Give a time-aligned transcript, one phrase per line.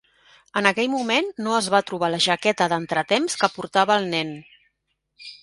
[0.61, 4.35] En aquell moment no es va trobar la jaqueta d"entretemps que portava el nen.